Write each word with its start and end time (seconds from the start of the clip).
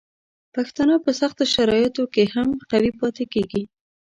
پښتانه 0.55 0.95
په 1.05 1.11
سختو 1.19 1.43
شرایطو 1.53 2.03
کې 2.13 2.23
هم 2.33 2.47
قوي 2.71 2.91
پاتې 2.99 3.23
کیږي. 3.33 3.63